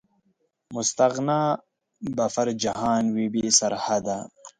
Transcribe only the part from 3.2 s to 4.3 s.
بې سرحده